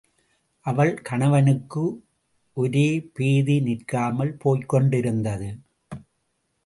அவள் 0.65 0.93
கணவனுக்கு 1.01 1.83
ஒரே 2.57 2.87
பேதி 3.13 3.59
நிற்காமல் 3.59 4.37
போய்க்கொண்டிருந்தது. 4.45 5.49